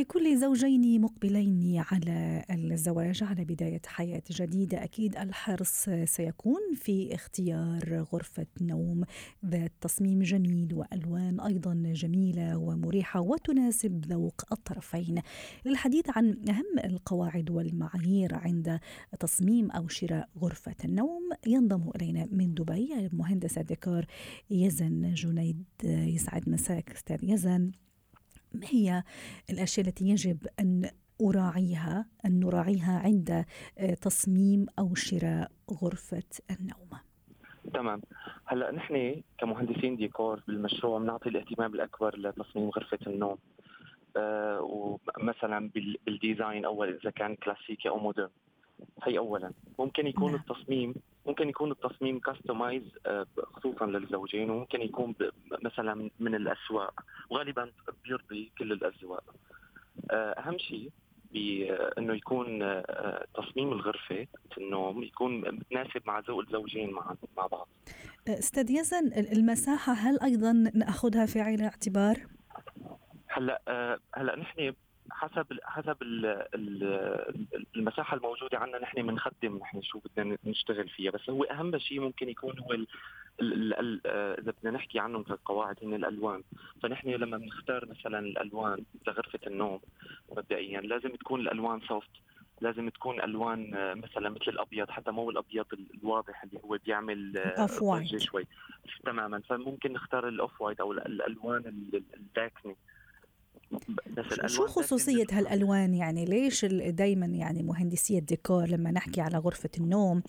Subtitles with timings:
[0.00, 4.84] لكل زوجين مقبلين على الزواج على بداية حياة جديدة.
[4.84, 9.04] أكيد الحرص سيكون في اختيار غرفة نوم
[9.46, 15.22] ذات تصميم جميل وألوان أيضا جميلة ومريحة وتناسب ذوق الطرفين.
[15.64, 18.80] للحديث عن أهم القواعد والمعايير عند
[19.20, 24.04] تصميم أو شراء غرفة النوم ينضم إلينا من دبي مهندسة ديكور
[24.50, 25.64] يزن جنيد.
[25.84, 27.70] يسعد مساك أستاذ يزن.
[28.56, 29.02] ما هي
[29.50, 33.44] الأشياء التي يجب أن أراعيها أن نراعيها عند
[33.78, 35.50] آه، تصميم أو شراء
[35.82, 36.90] غرفة النوم؟
[37.74, 38.02] تمام.
[38.44, 43.38] هلأ نحن كمهندسين ديكور بالمشروع بنعطي الاهتمام الأكبر لتصميم غرفة النوم.
[44.16, 45.70] آه ومثلا
[46.06, 48.28] بال design أول إذا كان كلاسيكي أو modern.
[49.02, 49.52] هي اولا.
[49.78, 50.40] ممكن يكون نعم.
[50.40, 50.94] التصميم
[51.26, 55.14] ممكن يكون التصميم customize آه، خصوصا للزوجين وممكن يكون
[55.62, 57.04] مثلا من الأسواق.
[57.30, 57.72] وغالبا
[58.04, 59.34] بيرضي كل الاذواق
[60.10, 60.90] آه، أهم شيء
[61.32, 64.26] بانه يكون آه، تصميم الغرفة
[64.58, 67.68] النوم يكون متناسب مع ذوق الزوجين مع مع بعض
[68.28, 72.26] أستاذ يزن المساحة هل أيضا نأخذها في عين الاعتبار؟
[73.28, 74.74] هلأ هلأ نحن
[75.16, 75.96] حسب حسب
[77.76, 81.10] المساحة الموجودة عندنا نحن بنخدم نحن شو بدنا نشتغل فيها.
[81.10, 86.42] بس هو أهم شيء ممكن يكون هو إذا بدنا نحكي عنهم كقواعد هن الألوان.
[86.82, 89.80] فنحن لما بنختار مثلا الألوان لغرفة النوم
[90.30, 92.10] مبدئيا لازم تكون الألوان soft
[92.60, 98.22] لازم تكون ألوان مثلا مثل الأبيض حتى مو الأبيض الواضح اللي هو بيعمل off white
[98.22, 98.46] شوي.
[99.04, 99.40] تماما.
[99.40, 102.76] فممكن نختار ال off white أو الألوان الداكنة.
[104.16, 110.22] بس شو خصوصية هالألوان يعني ليش دايما يعني مهندسية الديكور لما نحكي على غرفة النوم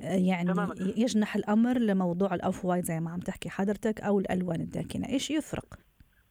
[0.00, 0.74] آه، يعني تماما.
[0.96, 5.30] يجنح الأمر لموضوع ال off white زي ما عم تحكي حضرتك أو الألوان الداكنة إيش
[5.30, 5.74] يفرق؟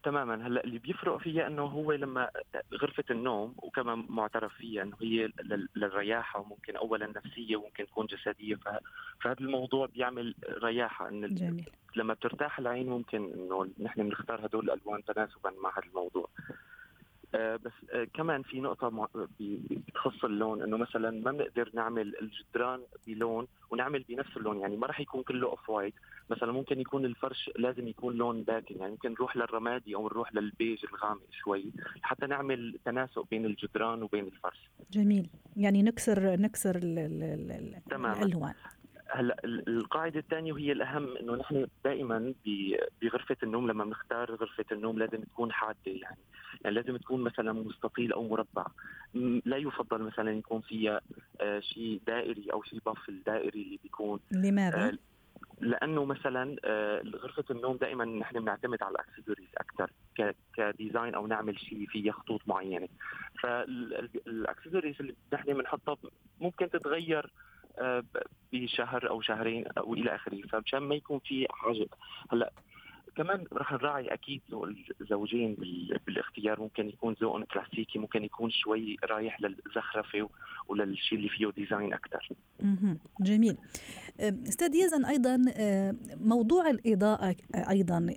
[0.04, 2.30] تماما هلأ اللي بيفرق فيها إنه هو لما
[2.82, 5.30] غرفة النوم وكمان معترف فيها إنه هي
[5.76, 8.56] للرياحة وممكن اولا نفسية وممكن تكون جسدية
[9.22, 11.70] فهذا الموضوع بيعمل رياحة إن جميل.
[11.96, 16.30] لما بترتاح العين ممكن إنه نحن بنختار هدول الألوان تناسبا مع هذا الموضوع
[17.36, 19.08] بس آه كمان في نقطة
[19.40, 25.00] بتخص اللون إنه مثلا ما بنقدر نعمل الجدران بلون ونعمل بنفس اللون يعني ما راح
[25.00, 25.94] يكون كله off white
[26.30, 30.86] مثلا ممكن يكون الفرش لازم يكون لون باكن يعني ممكن نروح للرمادي أو نروح للبيج
[30.86, 31.66] الغامق شوي
[32.02, 34.70] حتى نعمل تناسق بين الجدران وبين الفرش.
[34.92, 35.30] جميل.
[35.58, 38.54] يعني نكسر نكسر ال ال الألوان.
[39.16, 42.34] هلا القاعدة الثانية وهي الأهم إنه نحن دائما
[43.02, 46.18] بغرفة النوم لما بنختار غرفة النوم لازم تكون حادة يعني.
[46.64, 48.66] يعني لازم تكون مثلا مستطيل أو مربع.
[49.46, 51.02] لا يفضل مثلا يكون فيها
[51.42, 54.98] آه شيء دائري أو شيء بف الدائري اللي بيكون لماذا؟ آه
[55.62, 59.92] لأنه مثلا آه غرفة النوم دائما نحن بنعتمد على الاكسسوارز أكثر
[60.56, 62.88] ك design أو نعمل شيء فيه خطوط معينة.
[63.42, 65.98] فالاكسسوارز اللي نحن بنحطها
[66.40, 67.32] ممكن تتغير
[68.54, 71.88] بشهر أو شهرين أو إلى آخره فمشان ما يكون في حاجة
[72.32, 72.54] هلأ
[73.16, 74.42] كمان رح نراعي أكيد
[75.02, 75.56] الزوجين
[76.08, 80.30] بالاختيار ممكن يكون ذوقهم كلاسيكي ممكن يكون شوي رايح للزخرفة
[80.68, 82.30] وللشيء اللي فيه ديزاين أكثر.
[83.22, 83.58] جميل.
[84.20, 85.38] أستاذ يزن أيضا
[86.16, 87.36] موضوع الإضاءة
[87.70, 88.08] أيضا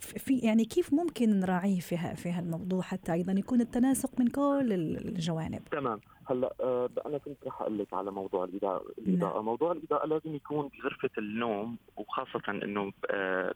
[0.00, 5.62] في يعني كيف ممكن نراعيه في في هالموضوع حتى أيضا يكون التناسق من كل الجوانب.
[5.70, 6.00] تمام.
[6.30, 9.44] هلا آه أنا كنت رح أقول لك على موضوع الاضاءه، الاضاءه، نعم.
[9.44, 13.54] موضوع الاضاءه لازم يكون بغرفة النوم وخاصة إنه آه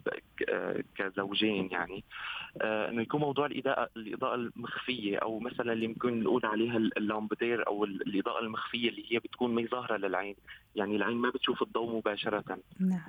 [0.97, 2.05] كزوجين يعني
[2.63, 7.85] آه إنه يكون موضوع الاضاءه الإضاءة المخفية أو مثلا اللي ممكن نقول عليها اللامبدير أو
[7.85, 10.37] الإضاءة المخفية اللي هي بتكون ما ظاهرة للعين،
[10.77, 12.59] يعني العين ما بتشوف الضوء مباشرة.
[12.81, 13.09] نعم.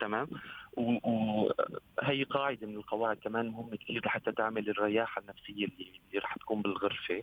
[0.00, 0.28] تمام
[0.76, 7.22] وهي قاعدة من القواعد كمان مهمة كثير لحتى تعمل الرياحة النفسية اللي رح تكون بالغرفة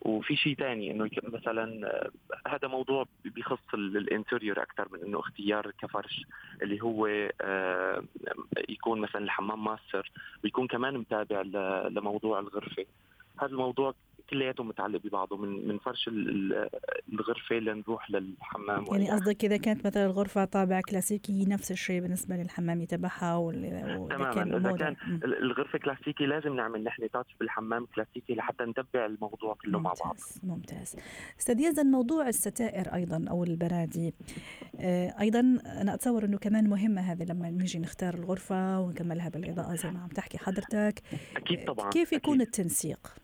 [0.00, 2.10] وفي شيء ثاني إنه مثلا آه،
[2.48, 6.22] هذا موضوع بيخص ال interior أكثر من إنه اختيار كفرش
[6.62, 7.06] اللي هو
[7.40, 8.02] آه،
[8.68, 10.10] يكون مثلا الحمام ماستر
[10.44, 11.42] ويكون كمان متابع
[11.88, 12.86] لموضوع الغرفة.
[13.38, 13.94] هذا الموضوع
[14.30, 16.10] كلياته متعلق ببعضه من من فرش
[17.12, 22.84] الغرفة لنروح للحمام يعني قصدك إذا كانت مثلا الغرفة طابع كلاسيكي نفس الشيء بالنسبة للحمام
[22.84, 24.56] تبعها تماما.
[24.56, 30.00] إذا كان الغرفة كلاسيكي لازم نعمل نحن تاتش بالحمام كلاسيكي لحتى نتبع الموضوع كله ممتاز.
[30.02, 30.16] مع بعض.
[30.42, 30.96] ممتاز
[31.40, 34.14] أستاذ يزن موضوع الستائر أيضا أو البرادي
[34.80, 39.90] آه، أيضا أنا أتصور إنه كمان مهمة هذه لما نيجي نختار الغرفة ونكملها بالإضاءة زي
[39.90, 41.02] ما عم تحكي حضرتك.
[41.36, 42.46] أكيد طبعا كيف يكون أكيد.
[42.46, 43.14] التنسيق؟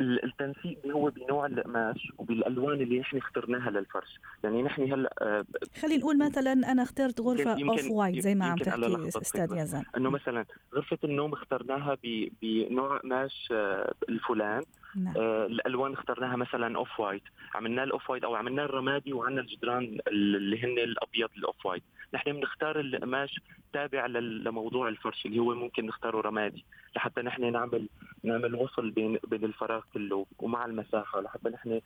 [0.00, 4.20] التنسيق هو بنوع القماش وبالألوان اللي نحن اخترناها للفرش.
[4.44, 5.44] يعني نحن هلأ آه،
[5.82, 9.82] خلينا نقول مثلا أنا اخترت غرفة off white زي ما عم تحكي أستاذ يزن.
[9.96, 10.44] إنه مثلا
[10.74, 11.96] غرفة النوم اخترناها
[12.42, 14.62] بنوع قماش آه، الفلان.
[14.96, 15.14] نعم.
[15.16, 17.22] آه الألوان اخترناها مثلا off white
[17.54, 21.82] عملنا ال off white أو عملنا الرمادي وعندنا الجدران اللي هن الأبيض ال off white
[22.14, 23.40] نحن بنختار القماش
[23.72, 26.64] تابع لموضوع الفرش اللي هو ممكن نختاره رمادي
[26.96, 27.88] لحتى نحن نعمل
[28.22, 31.80] نعمل وصل بين بين الفراغ كله ومع المساحة لحتى نحن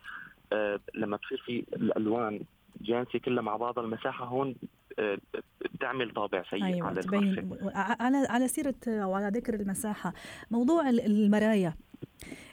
[0.52, 2.40] آه لما بصير في الألوان
[2.80, 4.54] جانسي كلها مع بعضها المساحة هون
[4.98, 5.18] آه،
[5.60, 7.58] بتعمل طابع سيء أيوة على تبين.
[7.74, 10.14] على على سيرة أو على ذكر المساحة
[10.50, 11.74] موضوع المرايا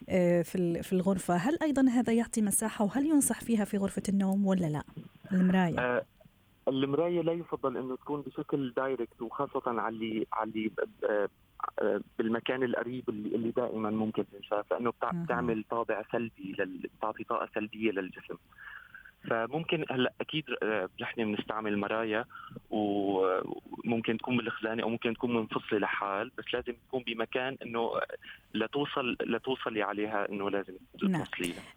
[0.10, 4.45] آه، في في الغرفة هل أيضا هذا يعطي مساحة وهل ينصح فيها في غرفة النوم
[4.45, 4.83] ولا لا؟
[5.31, 6.06] المرايه آه
[6.69, 10.71] المراية لا يفضل إنه تكون بشكل دايركت وخاصة على اللي على اللي
[11.10, 11.30] آه،
[11.80, 14.94] آه، بالمكان القريب اللي دائما ممكن تنشاف لأنه
[15.24, 16.56] بتعمل طابع سلبي
[16.98, 18.38] بتعطي طاقة سلبية للجسم.
[19.27, 22.25] فممكن هلا أكيد آه، نحن بنستعمل مرايا
[22.69, 27.92] وممكن تكون بالخزانه أو ممكن تكون منفصله لحال بس لازم تكون بمكان إنه
[28.54, 30.74] لتوصل لتوصلي عليها إنه لازم
[31.04, 31.24] نعم.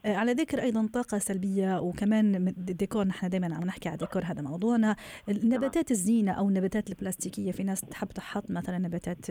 [0.05, 0.17] نعم.
[0.17, 4.97] على ذكر أيضا طاقة سلبية وكمان الديكور نحن دائما عم نحكي على ديكور هذا موضوعنا
[5.29, 9.27] نباتات الزينة أو النباتات البلاستيكية في ناس تحب تحط مثلا نباتات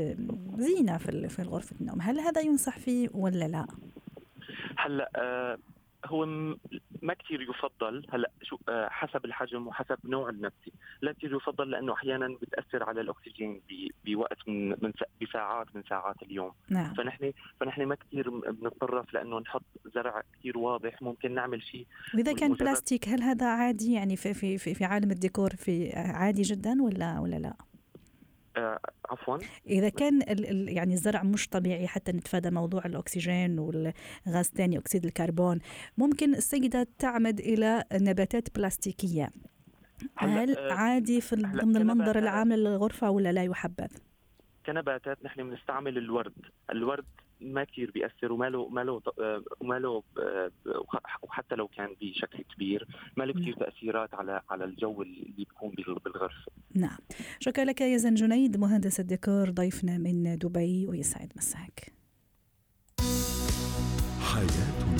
[0.57, 3.68] زينة في في غرفه النوم هل هذا ينصح فيه ولا لا؟
[4.78, 5.57] هلا آه
[6.06, 6.24] هو
[7.01, 10.71] ما كثير يفضل هلا شو آه، حسب الحجم وحسب نوع النبتة،
[11.01, 13.62] لا كثير يفضل لأنه أحيانا بتأثر على الأكسجين
[14.06, 16.94] بوقت من من بساعات من ساعات اليوم نعم.
[16.94, 19.63] فنحن فنحن ما كثير بنتطرف لأنه نحط
[19.95, 24.57] زرع كثير واضح ممكن نعمل شيء وإذا كان بلاستيك هل هذا عادي يعني في في
[24.57, 27.54] في, في عالم الديكور في عادي جدا ولا ولا لا؟
[28.57, 29.38] آه عفوا
[29.68, 35.06] إذا كان ال ال يعني الزرع مش طبيعي حتى نتفادى موضوع الأكسجين والغاز ثاني أكسيد
[35.06, 35.59] الكربون
[35.98, 39.30] ممكن السيدة تعمد إلى نباتات بلاستيكية
[40.18, 43.88] هل آه عادي في ضمن المنظر العام للغرفة ولا لا يحبذ؟
[44.66, 46.34] كنباتات نحن بنستعمل الورد،
[46.72, 47.06] الورد
[47.42, 49.02] ما كثير بيأثر وما له ما له
[49.60, 50.04] وما له
[51.22, 52.88] وحتى لو كان بشكل كبير
[53.18, 55.72] ما له كثير تأثيرات على على الجو اللي بيكون
[56.06, 56.52] بالغرفة.
[56.75, 56.98] نعم.
[57.40, 61.94] شكرا لك يزن جنيد مهندس الديكور ضيفنا من دبي ويسعد مساك.
[64.34, 64.91] حياتنا